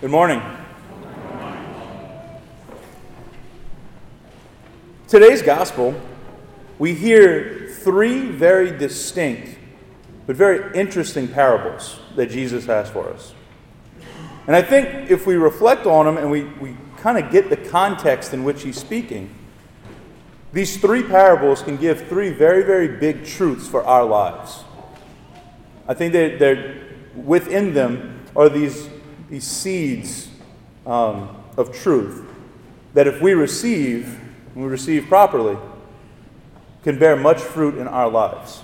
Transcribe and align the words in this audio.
Good 0.00 0.12
morning. 0.12 0.40
Today's 5.08 5.42
gospel, 5.42 6.00
we 6.78 6.94
hear 6.94 7.68
three 7.80 8.28
very 8.28 8.70
distinct 8.78 9.58
but 10.28 10.36
very 10.36 10.72
interesting 10.78 11.26
parables 11.26 11.98
that 12.14 12.30
Jesus 12.30 12.66
has 12.66 12.88
for 12.88 13.08
us. 13.08 13.34
And 14.46 14.54
I 14.54 14.62
think 14.62 15.10
if 15.10 15.26
we 15.26 15.34
reflect 15.34 15.84
on 15.84 16.06
them 16.06 16.16
and 16.16 16.30
we, 16.30 16.44
we 16.44 16.76
kind 16.98 17.18
of 17.18 17.32
get 17.32 17.50
the 17.50 17.56
context 17.56 18.32
in 18.32 18.44
which 18.44 18.62
he's 18.62 18.78
speaking, 18.78 19.34
these 20.52 20.76
three 20.76 21.02
parables 21.02 21.60
can 21.60 21.76
give 21.76 22.06
three 22.06 22.30
very, 22.30 22.62
very 22.62 22.86
big 22.86 23.24
truths 23.24 23.66
for 23.66 23.82
our 23.82 24.04
lives. 24.04 24.62
I 25.88 25.94
think 25.94 26.12
that 26.12 26.78
within 27.16 27.74
them 27.74 28.24
are 28.36 28.48
these, 28.48 28.87
these 29.30 29.44
seeds 29.44 30.28
um, 30.86 31.36
of 31.56 31.74
truth 31.74 32.24
that 32.94 33.06
if 33.06 33.20
we 33.20 33.34
receive, 33.34 34.18
and 34.54 34.64
we 34.64 34.68
receive 34.68 35.06
properly, 35.06 35.56
can 36.82 36.98
bear 36.98 37.16
much 37.16 37.40
fruit 37.40 37.76
in 37.76 37.86
our 37.86 38.08
lives. 38.08 38.62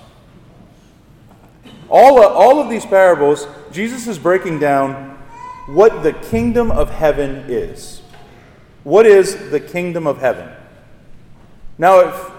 All 1.89 2.23
of, 2.23 2.31
all 2.31 2.59
of 2.59 2.69
these 2.69 2.85
parables, 2.85 3.47
Jesus 3.71 4.07
is 4.07 4.17
breaking 4.17 4.59
down 4.59 5.17
what 5.67 6.03
the 6.03 6.13
kingdom 6.13 6.71
of 6.71 6.89
heaven 6.89 7.45
is. 7.47 8.01
What 8.83 9.05
is 9.05 9.51
the 9.51 9.59
kingdom 9.59 10.07
of 10.07 10.19
heaven? 10.19 10.49
Now, 11.77 11.99
if, 11.99 12.31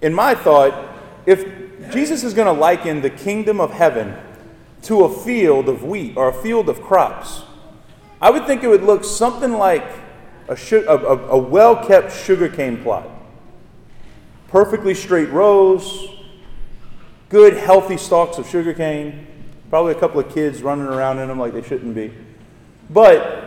in 0.00 0.14
my 0.14 0.34
thought, 0.34 0.94
if 1.26 1.44
Jesus 1.90 2.24
is 2.24 2.34
going 2.34 2.46
to 2.46 2.58
liken 2.58 3.00
the 3.00 3.10
kingdom 3.10 3.60
of 3.60 3.72
heaven 3.72 4.16
to 4.86 5.02
a 5.04 5.12
field 5.12 5.68
of 5.68 5.82
wheat 5.82 6.16
or 6.16 6.28
a 6.28 6.32
field 6.32 6.68
of 6.68 6.80
crops, 6.80 7.42
I 8.22 8.30
would 8.30 8.46
think 8.46 8.62
it 8.62 8.68
would 8.68 8.84
look 8.84 9.02
something 9.02 9.52
like 9.52 9.84
a, 10.48 10.56
a, 10.86 11.16
a 11.30 11.38
well 11.38 11.84
kept 11.84 12.12
sugarcane 12.12 12.82
plot. 12.82 13.08
Perfectly 14.46 14.94
straight 14.94 15.28
rows, 15.30 16.08
good, 17.30 17.54
healthy 17.54 17.96
stalks 17.96 18.38
of 18.38 18.48
sugarcane, 18.48 19.26
probably 19.70 19.90
a 19.92 19.98
couple 19.98 20.20
of 20.20 20.32
kids 20.32 20.62
running 20.62 20.86
around 20.86 21.18
in 21.18 21.26
them 21.26 21.40
like 21.40 21.52
they 21.52 21.62
shouldn't 21.62 21.94
be. 21.94 22.14
But 22.88 23.44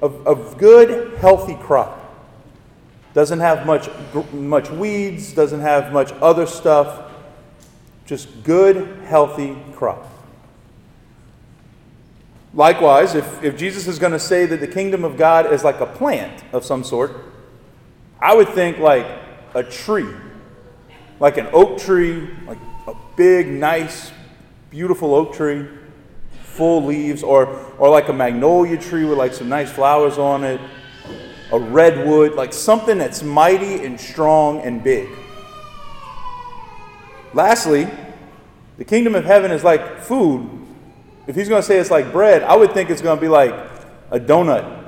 a, 0.00 0.06
a 0.06 0.54
good, 0.56 1.18
healthy 1.18 1.56
crop. 1.56 2.00
Doesn't 3.12 3.40
have 3.40 3.66
much, 3.66 3.90
much 4.32 4.70
weeds, 4.70 5.34
doesn't 5.34 5.60
have 5.60 5.92
much 5.92 6.10
other 6.22 6.46
stuff. 6.46 7.12
Just 8.06 8.42
good, 8.44 9.04
healthy 9.04 9.58
crop. 9.74 10.10
Likewise, 12.54 13.16
if, 13.16 13.42
if 13.42 13.56
Jesus 13.56 13.88
is 13.88 13.98
going 13.98 14.12
to 14.12 14.18
say 14.18 14.46
that 14.46 14.60
the 14.60 14.68
kingdom 14.68 15.04
of 15.04 15.16
God 15.16 15.52
is 15.52 15.64
like 15.64 15.80
a 15.80 15.86
plant 15.86 16.44
of 16.52 16.64
some 16.64 16.84
sort, 16.84 17.12
I 18.20 18.34
would 18.34 18.48
think 18.50 18.78
like 18.78 19.06
a 19.54 19.64
tree, 19.64 20.08
like 21.18 21.36
an 21.36 21.48
oak 21.52 21.78
tree, 21.78 22.30
like 22.46 22.58
a 22.86 22.94
big, 23.16 23.48
nice, 23.48 24.12
beautiful 24.70 25.14
oak 25.14 25.34
tree, 25.34 25.66
full 26.42 26.84
leaves, 26.84 27.24
or, 27.24 27.46
or 27.76 27.90
like 27.90 28.08
a 28.08 28.12
magnolia 28.12 28.76
tree 28.76 29.04
with 29.04 29.18
like 29.18 29.32
some 29.32 29.48
nice 29.48 29.72
flowers 29.72 30.16
on 30.16 30.44
it, 30.44 30.60
a 31.50 31.58
redwood, 31.58 32.34
like 32.34 32.52
something 32.52 32.98
that's 32.98 33.22
mighty 33.24 33.84
and 33.84 34.00
strong 34.00 34.60
and 34.60 34.82
big. 34.82 35.08
Lastly, 37.32 37.88
the 38.78 38.84
kingdom 38.84 39.16
of 39.16 39.24
heaven 39.24 39.50
is 39.50 39.64
like 39.64 40.00
food. 40.00 40.63
If 41.26 41.34
he's 41.36 41.48
going 41.48 41.62
to 41.62 41.66
say 41.66 41.78
it's 41.78 41.90
like 41.90 42.12
bread, 42.12 42.42
I 42.42 42.56
would 42.56 42.72
think 42.72 42.90
it's 42.90 43.02
going 43.02 43.16
to 43.16 43.20
be 43.20 43.28
like 43.28 43.52
a 44.10 44.20
donut 44.20 44.84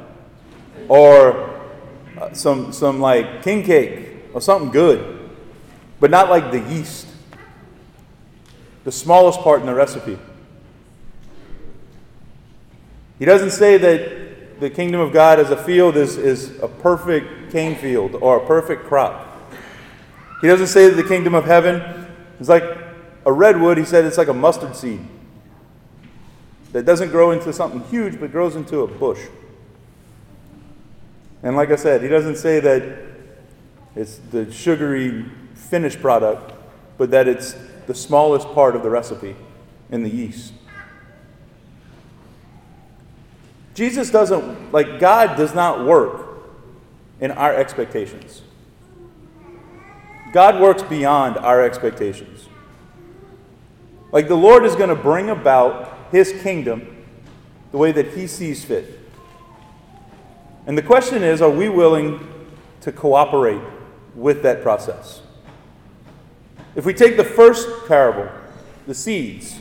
or 0.88 1.50
uh, 2.18 2.32
some, 2.32 2.72
some 2.72 3.00
like 3.00 3.42
king 3.42 3.62
cake 3.62 4.08
or 4.34 4.40
something 4.40 4.70
good, 4.70 5.30
but 5.98 6.10
not 6.10 6.28
like 6.28 6.50
the 6.50 6.60
yeast 6.60 7.06
the 8.86 8.92
smallest 8.92 9.40
part 9.40 9.58
in 9.58 9.66
the 9.66 9.74
recipe. 9.74 10.16
He 13.18 13.24
doesn't 13.24 13.50
say 13.50 13.76
that 13.78 14.60
the 14.60 14.70
kingdom 14.70 15.00
of 15.00 15.12
God 15.12 15.40
as 15.40 15.50
a 15.50 15.56
field 15.56 15.96
is, 15.96 16.16
is 16.16 16.56
a 16.60 16.68
perfect 16.68 17.50
cane 17.50 17.74
field 17.74 18.14
or 18.14 18.36
a 18.36 18.46
perfect 18.46 18.84
crop. 18.84 19.52
He 20.40 20.46
doesn't 20.46 20.68
say 20.68 20.88
that 20.88 20.94
the 20.94 21.08
kingdom 21.08 21.34
of 21.34 21.46
heaven 21.46 21.82
is 22.38 22.48
like 22.48 22.62
a 23.24 23.32
redwood. 23.32 23.76
He 23.76 23.84
said 23.84 24.04
it's 24.04 24.18
like 24.18 24.28
a 24.28 24.34
mustard 24.34 24.76
seed 24.76 25.00
that 26.76 26.84
doesn't 26.84 27.08
grow 27.08 27.30
into 27.30 27.54
something 27.54 27.82
huge 27.84 28.20
but 28.20 28.30
grows 28.30 28.54
into 28.54 28.80
a 28.80 28.86
bush. 28.86 29.20
And 31.42 31.56
like 31.56 31.70
I 31.70 31.76
said, 31.76 32.02
he 32.02 32.08
doesn't 32.08 32.36
say 32.36 32.60
that 32.60 32.98
it's 33.94 34.18
the 34.30 34.52
sugary 34.52 35.24
finished 35.54 36.02
product, 36.02 36.52
but 36.98 37.10
that 37.12 37.28
it's 37.28 37.56
the 37.86 37.94
smallest 37.94 38.52
part 38.52 38.76
of 38.76 38.82
the 38.82 38.90
recipe 38.90 39.34
in 39.90 40.02
the 40.02 40.10
yeast. 40.10 40.52
Jesus 43.72 44.10
doesn't, 44.10 44.70
like, 44.70 45.00
God 45.00 45.38
does 45.38 45.54
not 45.54 45.86
work 45.86 46.28
in 47.20 47.30
our 47.30 47.54
expectations. 47.54 48.42
God 50.34 50.60
works 50.60 50.82
beyond 50.82 51.38
our 51.38 51.64
expectations. 51.64 52.50
Like, 54.12 54.28
the 54.28 54.36
Lord 54.36 54.66
is 54.66 54.76
going 54.76 54.90
to 54.90 54.94
bring 54.94 55.30
about 55.30 55.95
his 56.10 56.32
kingdom 56.42 57.04
the 57.72 57.78
way 57.78 57.92
that 57.92 58.14
he 58.14 58.26
sees 58.26 58.64
fit. 58.64 59.00
And 60.66 60.76
the 60.76 60.82
question 60.82 61.22
is 61.22 61.40
are 61.40 61.50
we 61.50 61.68
willing 61.68 62.26
to 62.80 62.92
cooperate 62.92 63.62
with 64.14 64.42
that 64.42 64.62
process? 64.62 65.20
If 66.74 66.84
we 66.84 66.92
take 66.92 67.16
the 67.16 67.24
first 67.24 67.68
parable, 67.86 68.30
the 68.86 68.94
seeds, 68.94 69.58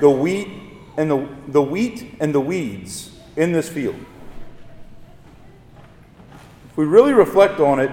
the 0.00 0.10
wheat 0.10 0.48
and 0.96 1.10
the, 1.10 1.28
the 1.48 1.62
wheat 1.62 2.16
and 2.20 2.34
the 2.34 2.40
weeds 2.40 3.10
in 3.36 3.52
this 3.52 3.68
field. 3.68 3.96
If 6.70 6.76
we 6.76 6.84
really 6.84 7.12
reflect 7.12 7.60
on 7.60 7.80
it, 7.80 7.90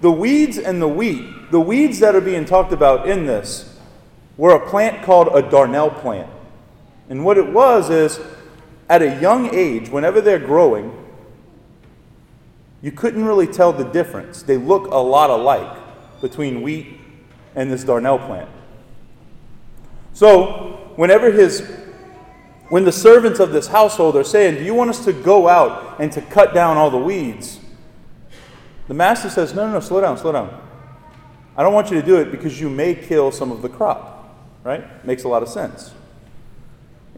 the 0.00 0.12
weeds 0.12 0.58
and 0.58 0.80
the 0.80 0.88
wheat, 0.88 1.50
the 1.50 1.60
weeds 1.60 1.98
that 2.00 2.14
are 2.14 2.20
being 2.20 2.44
talked 2.44 2.72
about 2.72 3.08
in 3.08 3.26
this, 3.26 3.78
were 4.36 4.54
a 4.54 4.70
plant 4.70 5.02
called 5.02 5.28
a 5.28 5.42
darnel 5.42 5.94
plant. 6.00 6.30
And 7.08 7.24
what 7.24 7.38
it 7.38 7.52
was 7.52 7.90
is, 7.90 8.20
at 8.88 9.02
a 9.02 9.20
young 9.20 9.54
age, 9.54 9.88
whenever 9.88 10.20
they're 10.20 10.38
growing, 10.38 10.92
you 12.80 12.92
couldn't 12.92 13.24
really 13.24 13.46
tell 13.46 13.72
the 13.72 13.84
difference. 13.84 14.42
They 14.42 14.56
look 14.56 14.86
a 14.86 14.96
lot 14.96 15.30
alike 15.30 15.78
between 16.20 16.62
wheat 16.62 17.00
and 17.54 17.70
this 17.70 17.84
darnel 17.84 18.24
plant. 18.26 18.48
So, 20.12 20.92
whenever 20.96 21.30
his 21.30 21.60
when 22.68 22.84
the 22.84 22.92
servants 22.92 23.40
of 23.40 23.50
this 23.50 23.66
household 23.66 24.16
are 24.16 24.24
saying, 24.24 24.56
Do 24.56 24.64
you 24.64 24.74
want 24.74 24.90
us 24.90 25.04
to 25.04 25.12
go 25.12 25.48
out 25.48 26.00
and 26.00 26.12
to 26.12 26.20
cut 26.20 26.52
down 26.52 26.76
all 26.76 26.90
the 26.90 26.98
weeds? 26.98 27.60
The 28.88 28.94
master 28.94 29.30
says, 29.30 29.54
No, 29.54 29.66
no, 29.66 29.74
no, 29.74 29.80
slow 29.80 30.00
down, 30.00 30.18
slow 30.18 30.32
down. 30.32 30.60
I 31.56 31.62
don't 31.62 31.72
want 31.72 31.90
you 31.90 32.00
to 32.00 32.06
do 32.06 32.16
it 32.16 32.30
because 32.30 32.60
you 32.60 32.68
may 32.68 32.94
kill 32.94 33.32
some 33.32 33.50
of 33.50 33.62
the 33.62 33.68
crop. 33.68 34.14
Right? 34.64 35.04
Makes 35.04 35.24
a 35.24 35.28
lot 35.28 35.42
of 35.42 35.48
sense. 35.48 35.92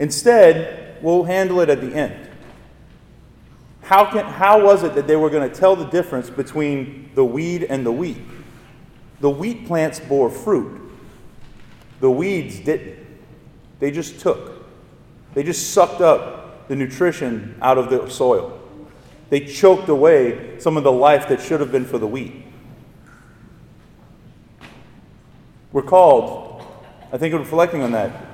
Instead, 0.00 0.96
we'll 1.02 1.24
handle 1.24 1.60
it 1.60 1.68
at 1.68 1.80
the 1.80 1.94
end. 1.94 2.28
How, 3.82 4.10
can, 4.10 4.24
how 4.24 4.64
was 4.64 4.82
it 4.82 4.94
that 4.94 5.06
they 5.06 5.16
were 5.16 5.30
going 5.30 5.48
to 5.48 5.54
tell 5.54 5.76
the 5.76 5.84
difference 5.84 6.30
between 6.30 7.10
the 7.14 7.24
weed 7.24 7.64
and 7.64 7.84
the 7.84 7.92
wheat? 7.92 8.18
The 9.20 9.30
wheat 9.30 9.66
plants 9.66 10.00
bore 10.00 10.30
fruit, 10.30 10.80
the 12.00 12.10
weeds 12.10 12.58
didn't. 12.60 12.98
They 13.78 13.90
just 13.90 14.20
took, 14.20 14.66
they 15.34 15.42
just 15.42 15.72
sucked 15.74 16.00
up 16.00 16.68
the 16.68 16.76
nutrition 16.76 17.56
out 17.60 17.76
of 17.76 17.90
the 17.90 18.08
soil. 18.08 18.58
They 19.28 19.40
choked 19.40 19.88
away 19.88 20.58
some 20.58 20.76
of 20.76 20.82
the 20.84 20.92
life 20.92 21.28
that 21.28 21.40
should 21.42 21.60
have 21.60 21.70
been 21.70 21.84
for 21.84 21.98
the 21.98 22.06
wheat. 22.06 22.46
We're 25.72 25.82
called, 25.82 26.64
I 27.12 27.18
think 27.18 27.34
reflecting 27.34 27.82
on 27.82 27.92
that, 27.92 28.29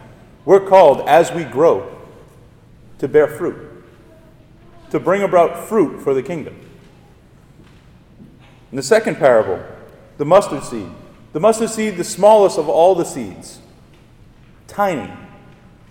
we're 0.46 0.60
called 0.60 1.06
as 1.08 1.32
we 1.32 1.44
grow 1.44 1.92
to 2.98 3.08
bear 3.08 3.26
fruit, 3.26 3.84
to 4.90 4.98
bring 4.98 5.22
about 5.22 5.68
fruit 5.68 6.00
for 6.00 6.14
the 6.14 6.22
kingdom. 6.22 6.58
In 8.70 8.76
the 8.76 8.82
second 8.82 9.16
parable, 9.16 9.62
the 10.16 10.24
mustard 10.24 10.62
seed. 10.62 10.88
The 11.32 11.40
mustard 11.40 11.68
seed, 11.68 11.96
the 11.96 12.04
smallest 12.04 12.58
of 12.58 12.68
all 12.68 12.94
the 12.94 13.04
seeds. 13.04 13.58
Tiny, 14.68 15.12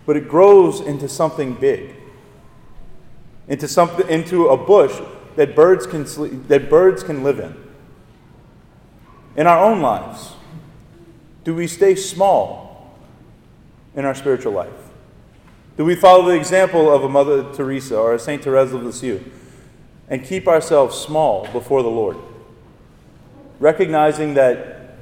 but 0.06 0.18
it 0.18 0.28
grows 0.28 0.80
into 0.80 1.08
something 1.08 1.54
big. 1.54 1.94
Into 3.48 3.68
something 3.68 4.08
into 4.08 4.48
a 4.48 4.58
bush 4.58 5.00
that 5.36 5.56
birds 5.56 5.86
can 5.86 6.08
sleep, 6.08 6.48
that 6.48 6.70
birds 6.70 7.04
can 7.04 7.24
live 7.24 7.40
in. 7.40 7.56
In 9.36 9.48
our 9.48 9.64
own 9.64 9.82
lives, 9.82 10.32
do 11.44 11.54
we 11.54 11.68
stay 11.68 11.94
small 11.94 12.65
in 13.96 14.06
our 14.06 14.16
spiritual 14.16 14.54
life? 14.54 14.72
Do 15.78 15.84
we 15.84 15.96
follow 15.96 16.26
the 16.26 16.38
example 16.38 16.94
of 16.94 17.04
a 17.04 17.10
Mother 17.10 17.52
Teresa 17.54 17.98
or 17.98 18.14
a 18.14 18.20
Saint 18.20 18.44
Therese 18.44 18.72
of 18.72 18.84
Lisieux 18.84 19.24
and 20.08 20.24
keep 20.24 20.48
ourselves 20.48 20.98
small 20.98 21.48
before 21.52 21.84
the 21.84 21.90
Lord? 21.90 22.18
Recognizing 23.60 24.36
that 24.36 24.98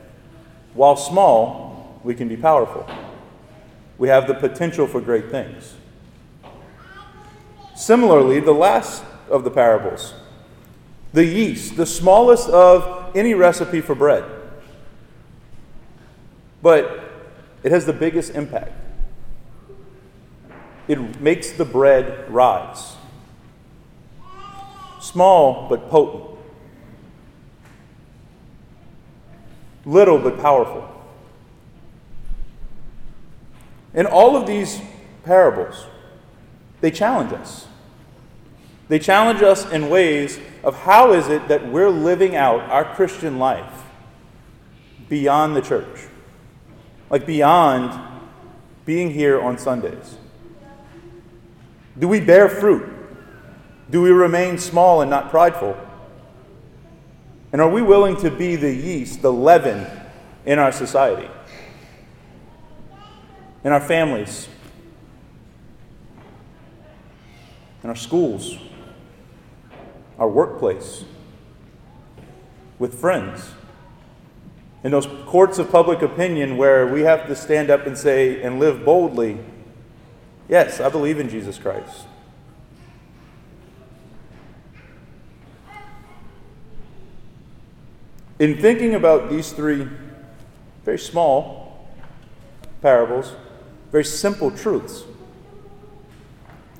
while 0.74 0.96
small, 0.96 2.00
we 2.04 2.16
can 2.16 2.28
be 2.28 2.38
powerful. 2.38 2.88
We 3.98 4.08
have 4.10 4.28
the 4.28 4.34
potential 4.34 4.88
for 4.88 5.00
great 5.00 5.30
things. 5.30 5.76
Similarly, 7.76 8.40
the 8.40 8.54
last 8.54 9.04
of 9.30 9.44
the 9.44 9.52
parables, 9.52 10.14
the 11.12 11.26
yeast, 11.26 11.76
the 11.76 11.86
smallest 11.86 12.50
of 12.50 13.16
any 13.16 13.34
recipe 13.36 13.82
for 13.82 13.94
bread, 13.94 14.24
but 16.62 17.04
it 17.64 17.72
has 17.72 17.86
the 17.86 17.94
biggest 17.94 18.34
impact 18.36 18.72
it 20.88 21.22
makes 21.22 21.52
the 21.52 21.66
bread 21.66 22.30
rise. 22.30 22.96
Small 25.00 25.68
but 25.70 25.90
potent. 25.90 26.40
Little 29.86 30.18
but 30.18 30.40
powerful. 30.40 30.90
In 33.94 34.06
all 34.06 34.36
of 34.36 34.48
these 34.48 34.82
parables, 35.24 35.86
they 36.82 36.90
challenge 36.90 37.34
us. 37.34 37.68
They 38.88 39.00
challenge 39.00 39.42
us 39.42 39.70
in 39.72 39.90
ways 39.90 40.40
of 40.64 40.76
how 40.82 41.14
is 41.14 41.28
it 41.28 41.48
that 41.48 41.68
we're 41.68 41.90
living 41.90 42.36
out 42.36 42.62
our 42.70 42.84
Christian 42.96 43.40
life 43.40 43.84
beyond 45.10 45.56
the 45.56 45.62
church, 45.62 46.08
like 47.10 47.26
beyond 47.26 48.00
being 48.86 49.12
here 49.12 49.40
on 49.40 49.58
Sundays. 49.58 50.18
Do 51.98 52.08
we 52.08 52.20
bear 52.20 52.50
fruit? 52.50 52.92
Do 53.90 54.02
we 54.02 54.10
remain 54.10 54.58
small 54.58 55.02
and 55.02 55.10
not 55.10 55.30
prideful? 55.30 55.78
And 57.52 57.62
are 57.62 57.70
we 57.70 57.84
willing 57.84 58.18
to 58.18 58.32
be 58.32 58.56
the 58.56 58.74
yeast, 58.74 59.22
the 59.22 59.32
leaven 59.32 59.86
in 60.46 60.58
our 60.58 60.72
society, 60.72 61.30
in 63.64 63.72
our 63.72 63.80
families, 63.80 64.48
in 67.84 67.90
our 67.90 67.96
schools, 67.96 68.58
our 70.18 70.28
workplace, 70.28 71.06
with 72.80 73.00
friends? 73.00 73.52
In 74.84 74.92
those 74.92 75.08
courts 75.28 75.60
of 75.60 75.70
public 75.70 76.02
opinion 76.02 76.58
where 76.58 76.88
we 76.88 77.02
have 77.02 77.28
to 77.28 77.36
stand 77.36 77.70
up 77.70 77.86
and 77.86 77.96
say 77.96 78.42
and 78.42 78.60
live 78.60 78.84
boldly 78.84 79.38
Yes, 80.50 80.80
I 80.80 80.90
believe 80.90 81.20
in 81.20 81.30
Jesus 81.30 81.58
Christ. 81.58 82.06
In 88.40 88.58
thinking 88.58 88.96
about 88.96 89.30
these 89.30 89.54
three 89.54 89.88
very 90.84 91.00
small 91.00 91.88
parables, 92.82 93.34
very 93.92 94.04
simple 94.04 94.52
truths, 94.52 95.04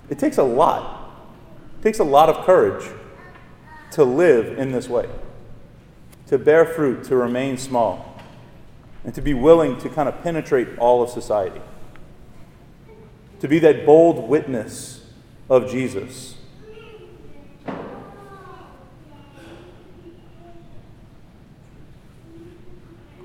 it 0.10 0.20
takes 0.20 0.38
a 0.38 0.44
lot. 0.44 1.12
It 1.80 1.84
takes 1.84 2.00
a 2.00 2.04
lot 2.04 2.28
of 2.28 2.46
courage 2.46 2.86
to 3.92 4.04
live 4.04 4.58
in 4.58 4.72
this 4.72 4.90
way, 4.90 5.08
to 6.28 6.38
bear 6.38 6.66
fruit, 6.66 7.06
to 7.06 7.16
remain 7.16 7.58
small, 7.58 8.20
and 9.06 9.16
to 9.16 9.22
be 9.22 9.34
willing 9.34 9.78
to 9.80 9.90
kind 9.90 10.10
of 10.10 10.22
penetrate 10.22 10.78
all 10.80 11.02
of 11.02 11.10
society 11.10 11.62
to 13.44 13.50
be 13.50 13.60
that 13.60 13.86
bold 13.86 14.30
witness 14.30 15.06
of 15.50 15.70
Jesus. 15.70 16.38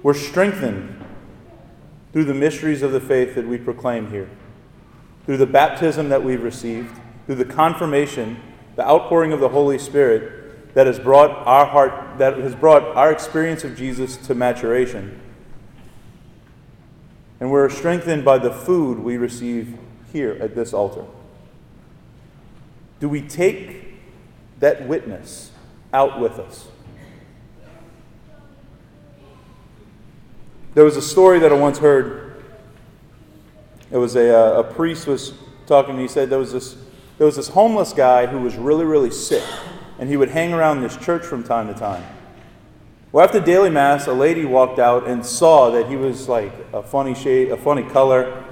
We're 0.02 0.14
strengthened 0.14 1.04
through 2.12 2.24
the 2.24 2.34
mysteries 2.34 2.82
of 2.82 2.90
the 2.90 2.98
faith 2.98 3.36
that 3.36 3.46
we 3.46 3.58
proclaim 3.58 4.10
here, 4.10 4.28
through 5.24 5.36
the 5.36 5.46
baptism 5.46 6.08
that 6.08 6.24
we've 6.24 6.42
received, 6.42 6.98
through 7.26 7.36
the 7.36 7.44
confirmation, 7.44 8.40
the 8.74 8.84
outpouring 8.84 9.32
of 9.32 9.38
the 9.38 9.50
Holy 9.50 9.78
Spirit 9.78 10.74
that 10.74 10.88
has 10.88 10.98
brought 10.98 11.30
our 11.46 11.64
heart, 11.64 12.18
that 12.18 12.36
has 12.38 12.56
brought 12.56 12.82
our 12.96 13.12
experience 13.12 13.62
of 13.62 13.76
Jesus 13.76 14.16
to 14.16 14.34
maturation. 14.34 15.20
And 17.38 17.52
we're 17.52 17.68
strengthened 17.68 18.24
by 18.24 18.38
the 18.38 18.50
food 18.50 18.98
we 18.98 19.16
receive 19.16 19.78
here 20.12 20.36
at 20.40 20.54
this 20.54 20.72
altar? 20.72 21.04
Do 23.00 23.08
we 23.08 23.22
take 23.22 23.94
that 24.60 24.86
witness 24.86 25.50
out 25.92 26.20
with 26.20 26.38
us? 26.38 26.68
There 30.74 30.84
was 30.84 30.96
a 30.96 31.02
story 31.02 31.38
that 31.40 31.50
I 31.50 31.56
once 31.56 31.78
heard. 31.78 32.42
It 33.90 33.96
was 33.96 34.16
a, 34.16 34.36
uh, 34.36 34.60
a 34.60 34.64
priest 34.64 35.06
was 35.06 35.32
talking. 35.66 35.92
And 35.92 36.00
he 36.00 36.08
said 36.08 36.30
there 36.30 36.38
was 36.38 36.52
this 36.52 36.76
there 37.18 37.26
was 37.26 37.34
this 37.34 37.48
homeless 37.48 37.92
guy 37.92 38.26
who 38.26 38.38
was 38.38 38.56
really 38.56 38.84
really 38.84 39.10
sick, 39.10 39.42
and 39.98 40.08
he 40.08 40.16
would 40.16 40.30
hang 40.30 40.52
around 40.52 40.82
this 40.82 40.96
church 40.96 41.24
from 41.24 41.42
time 41.42 41.66
to 41.66 41.74
time. 41.74 42.04
Well, 43.10 43.24
after 43.24 43.40
daily 43.40 43.70
mass, 43.70 44.06
a 44.06 44.12
lady 44.12 44.44
walked 44.44 44.78
out 44.78 45.08
and 45.08 45.24
saw 45.24 45.70
that 45.70 45.88
he 45.88 45.96
was 45.96 46.28
like 46.28 46.52
a 46.72 46.82
funny 46.82 47.14
shade, 47.14 47.50
a 47.50 47.56
funny 47.56 47.82
color, 47.82 48.44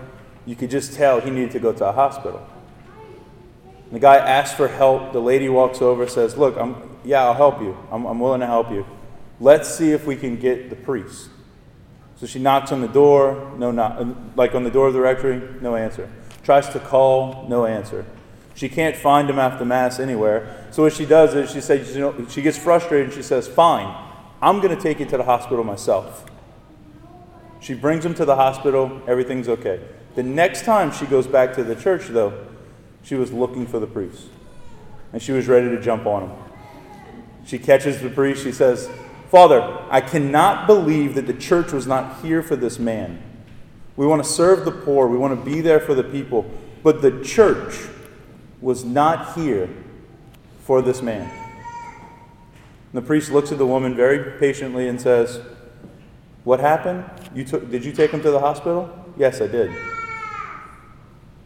you 0.46 0.54
could 0.54 0.70
just 0.70 0.94
tell 0.94 1.20
he 1.20 1.30
needed 1.30 1.50
to 1.50 1.58
go 1.58 1.72
to 1.72 1.86
a 1.86 1.92
hospital. 1.92 2.48
the 3.92 3.98
guy 3.98 4.16
asks 4.16 4.56
for 4.56 4.68
help. 4.68 5.12
The 5.12 5.20
lady 5.20 5.48
walks 5.48 5.82
over, 5.82 6.06
says, 6.08 6.36
Look, 6.36 6.56
I'm, 6.56 6.96
yeah, 7.04 7.24
I'll 7.24 7.34
help 7.34 7.60
you. 7.60 7.76
I'm, 7.90 8.06
I'm 8.06 8.20
willing 8.20 8.40
to 8.40 8.46
help 8.46 8.70
you. 8.70 8.86
Let's 9.40 9.68
see 9.72 9.92
if 9.92 10.06
we 10.06 10.16
can 10.16 10.36
get 10.36 10.70
the 10.70 10.76
priest. 10.76 11.28
So 12.16 12.26
she 12.26 12.38
knocks 12.38 12.72
on 12.72 12.80
the 12.80 12.88
door, 12.88 13.52
no 13.58 13.70
knock, 13.70 14.06
like 14.36 14.54
on 14.54 14.64
the 14.64 14.70
door 14.70 14.86
of 14.86 14.94
the 14.94 15.00
rectory, 15.00 15.42
no 15.60 15.76
answer. 15.76 16.10
Tries 16.42 16.68
to 16.70 16.80
call, 16.80 17.46
no 17.48 17.66
answer. 17.66 18.06
She 18.54 18.70
can't 18.70 18.96
find 18.96 19.28
him 19.28 19.38
after 19.38 19.66
mass 19.66 20.00
anywhere. 20.00 20.66
So 20.70 20.84
what 20.84 20.94
she 20.94 21.04
does 21.04 21.34
is 21.34 21.50
she 21.52 21.60
says, 21.60 21.94
you 21.94 22.00
know, 22.00 22.26
she 22.28 22.40
gets 22.40 22.56
frustrated 22.56 23.08
and 23.08 23.14
she 23.14 23.22
says, 23.22 23.46
"Fine, 23.46 23.94
I'm 24.40 24.62
going 24.62 24.74
to 24.74 24.82
take 24.82 24.98
you 24.98 25.04
to 25.06 25.18
the 25.18 25.24
hospital 25.24 25.62
myself." 25.62 26.24
She 27.60 27.74
brings 27.74 28.04
him 28.04 28.14
to 28.14 28.24
the 28.24 28.36
hospital. 28.36 29.02
Everything's 29.06 29.48
okay. 29.48 29.80
The 30.16 30.22
next 30.22 30.64
time 30.64 30.90
she 30.90 31.04
goes 31.06 31.26
back 31.26 31.54
to 31.54 31.62
the 31.62 31.76
church, 31.76 32.08
though, 32.08 32.46
she 33.02 33.14
was 33.14 33.32
looking 33.32 33.66
for 33.66 33.78
the 33.78 33.86
priest. 33.86 34.24
And 35.12 35.22
she 35.22 35.30
was 35.30 35.46
ready 35.46 35.68
to 35.68 35.80
jump 35.80 36.06
on 36.06 36.28
him. 36.28 36.36
She 37.44 37.58
catches 37.58 38.00
the 38.00 38.08
priest. 38.10 38.42
She 38.42 38.50
says, 38.50 38.90
Father, 39.30 39.78
I 39.90 40.00
cannot 40.00 40.66
believe 40.66 41.14
that 41.14 41.26
the 41.26 41.34
church 41.34 41.70
was 41.70 41.86
not 41.86 42.22
here 42.22 42.42
for 42.42 42.56
this 42.56 42.78
man. 42.78 43.22
We 43.96 44.06
want 44.06 44.24
to 44.24 44.28
serve 44.28 44.64
the 44.64 44.72
poor, 44.72 45.06
we 45.06 45.18
want 45.18 45.38
to 45.38 45.50
be 45.50 45.60
there 45.60 45.80
for 45.80 45.94
the 45.94 46.04
people. 46.04 46.50
But 46.82 47.02
the 47.02 47.22
church 47.22 47.76
was 48.60 48.84
not 48.84 49.34
here 49.34 49.68
for 50.60 50.80
this 50.80 51.02
man. 51.02 51.30
And 51.30 53.02
the 53.02 53.02
priest 53.02 53.30
looks 53.30 53.52
at 53.52 53.58
the 53.58 53.66
woman 53.66 53.94
very 53.94 54.38
patiently 54.38 54.88
and 54.88 55.00
says, 55.00 55.40
What 56.44 56.60
happened? 56.60 57.04
You 57.34 57.44
took, 57.44 57.70
did 57.70 57.84
you 57.84 57.92
take 57.92 58.10
him 58.10 58.22
to 58.22 58.30
the 58.30 58.40
hospital? 58.40 58.90
Yes, 59.16 59.40
I 59.40 59.46
did. 59.46 59.95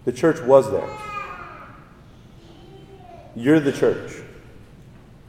The 0.05 0.13
church 0.13 0.41
was 0.41 0.71
there. 0.71 0.89
You're 3.37 3.61
the 3.61 3.73
church. 3.73 4.23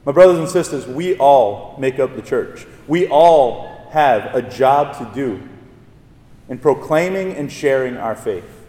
My 0.05 0.11
brothers 0.11 0.39
and 0.39 0.49
sisters, 0.49 0.87
we 0.87 1.15
all 1.17 1.75
make 1.77 1.99
up 1.99 2.15
the 2.15 2.21
church. 2.21 2.65
We 2.87 3.07
all 3.07 3.89
have 3.91 4.33
a 4.33 4.41
job 4.41 4.97
to 4.97 5.13
do 5.13 5.47
in 6.49 6.57
proclaiming 6.57 7.33
and 7.33 7.51
sharing 7.51 7.97
our 7.97 8.15
faith. 8.15 8.65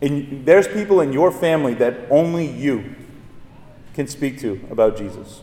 And 0.00 0.46
there's 0.46 0.66
people 0.66 1.00
in 1.00 1.12
your 1.12 1.30
family 1.30 1.74
that 1.74 2.10
only 2.10 2.46
you 2.46 2.96
can 3.94 4.08
speak 4.08 4.40
to 4.40 4.60
about 4.70 4.96
Jesus. 4.96 5.42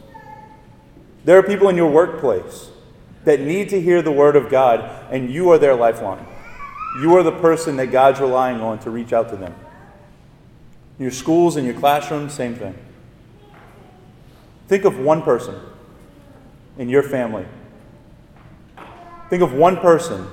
There 1.23 1.37
are 1.37 1.43
people 1.43 1.69
in 1.69 1.77
your 1.77 1.89
workplace 1.89 2.69
that 3.25 3.39
need 3.39 3.69
to 3.69 3.79
hear 3.79 4.01
the 4.01 4.11
word 4.11 4.35
of 4.35 4.49
God, 4.49 4.79
and 5.11 5.31
you 5.31 5.51
are 5.51 5.57
their 5.57 5.75
lifeline. 5.75 6.25
You 6.97 7.15
are 7.15 7.23
the 7.23 7.31
person 7.31 7.77
that 7.77 7.87
God's 7.87 8.19
relying 8.19 8.61
on 8.61 8.79
to 8.79 8.89
reach 8.89 9.13
out 9.13 9.29
to 9.29 9.35
them. 9.35 9.53
Your 10.97 11.11
schools 11.11 11.55
and 11.55 11.65
your 11.65 11.75
classrooms, 11.75 12.33
same 12.33 12.55
thing. 12.55 12.77
Think 14.67 14.85
of 14.85 14.99
one 14.99 15.21
person 15.21 15.59
in 16.77 16.89
your 16.89 17.03
family. 17.03 17.45
Think 19.29 19.43
of 19.43 19.53
one 19.53 19.77
person 19.77 20.27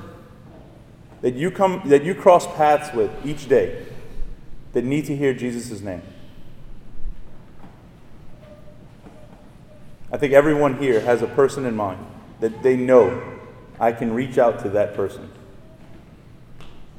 that 1.20 1.34
you 1.34 1.50
come 1.50 1.82
that 1.86 2.04
you 2.04 2.14
cross 2.14 2.46
paths 2.56 2.94
with 2.94 3.10
each 3.24 3.48
day 3.48 3.86
that 4.72 4.84
need 4.84 5.04
to 5.06 5.16
hear 5.16 5.34
Jesus' 5.34 5.80
name. 5.80 6.02
I 10.12 10.18
think 10.18 10.32
everyone 10.32 10.78
here 10.78 11.00
has 11.00 11.22
a 11.22 11.26
person 11.26 11.66
in 11.66 11.74
mind 11.74 12.04
that 12.40 12.62
they 12.62 12.76
know 12.76 13.38
I 13.80 13.92
can 13.92 14.14
reach 14.14 14.38
out 14.38 14.60
to 14.60 14.68
that 14.70 14.94
person. 14.94 15.30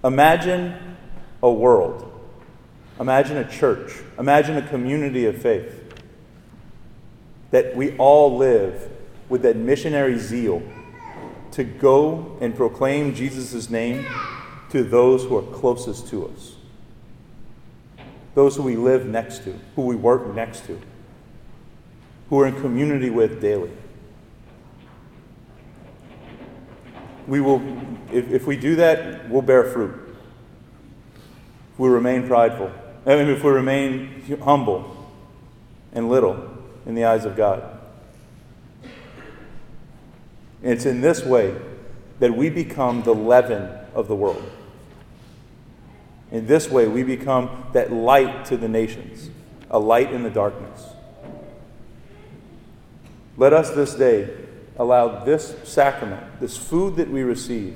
Imagine 0.07 0.97
a 1.43 1.51
world 1.51 2.07
Imagine 2.99 3.37
a 3.37 3.47
church. 3.47 3.93
Imagine 4.17 4.57
a 4.57 4.67
community 4.67 5.25
of 5.25 5.39
faith. 5.39 5.83
That 7.51 7.75
we 7.75 7.95
all 7.97 8.37
live 8.37 8.89
with 9.29 9.43
that 9.43 9.55
missionary 9.55 10.17
zeal 10.17 10.63
to 11.51 11.63
go 11.63 12.37
and 12.41 12.55
proclaim 12.55 13.13
Jesus' 13.13 13.69
name 13.69 14.05
to 14.71 14.83
those 14.83 15.23
who 15.23 15.37
are 15.37 15.43
closest 15.43 16.07
to 16.09 16.27
us, 16.27 16.55
those 18.35 18.55
who 18.55 18.63
we 18.63 18.75
live 18.75 19.05
next 19.05 19.43
to, 19.45 19.57
who 19.75 19.83
we 19.83 19.95
work 19.95 20.33
next 20.35 20.65
to, 20.65 20.79
who 22.29 22.35
we're 22.35 22.47
in 22.47 22.61
community 22.61 23.09
with 23.09 23.39
daily. 23.39 23.71
We 27.27 27.41
will, 27.41 27.61
if, 28.11 28.31
if 28.31 28.47
we 28.47 28.55
do 28.55 28.77
that, 28.77 29.29
we'll 29.29 29.41
bear 29.41 29.65
fruit. 29.65 29.93
If 31.73 31.79
we 31.79 31.89
remain 31.89 32.27
prideful, 32.27 32.71
I 33.05 33.15
mean, 33.15 33.27
if 33.27 33.43
we 33.43 33.51
remain 33.51 34.39
humble 34.41 35.11
and 35.93 36.09
little 36.09 36.57
in 36.85 36.95
the 36.95 37.05
eyes 37.05 37.25
of 37.25 37.35
God. 37.35 37.79
And 40.63 40.73
it's 40.73 40.85
in 40.85 41.01
this 41.01 41.23
way 41.23 41.55
that 42.19 42.35
we 42.35 42.49
become 42.49 43.03
the 43.03 43.13
leaven 43.13 43.69
of 43.93 44.07
the 44.07 44.15
world. 44.15 44.43
In 46.31 46.47
this 46.47 46.69
way, 46.69 46.87
we 46.87 47.03
become 47.03 47.65
that 47.73 47.91
light 47.91 48.45
to 48.45 48.57
the 48.57 48.67
nations, 48.67 49.29
a 49.69 49.79
light 49.79 50.11
in 50.11 50.23
the 50.23 50.29
darkness. 50.29 50.83
Let 53.37 53.53
us 53.53 53.69
this 53.69 53.93
day 53.93 54.46
allow 54.77 55.23
this 55.23 55.55
sacrament, 55.63 56.39
this 56.39 56.57
food 56.57 56.95
that 56.95 57.09
we 57.09 57.23
receive, 57.23 57.75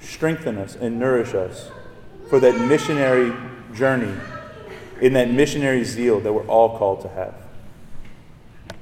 strengthen 0.00 0.58
us 0.58 0.76
and 0.76 0.98
nourish 0.98 1.34
us 1.34 1.70
for 2.28 2.40
that 2.40 2.58
missionary 2.68 3.32
journey, 3.74 4.14
in 5.00 5.12
that 5.12 5.30
missionary 5.30 5.84
zeal 5.84 6.20
that 6.20 6.32
we're 6.32 6.46
all 6.46 6.78
called 6.78 7.00
to 7.02 7.08
have. 7.08 7.34